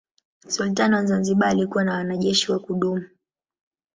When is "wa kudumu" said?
2.51-3.03